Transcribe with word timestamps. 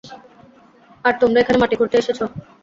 আর 1.05 1.13
তোমরা 1.21 1.39
এখানে 1.39 1.57
মাটি 1.59 1.75
খুঁড়তে 1.79 1.95
এসেছ! 1.97 2.19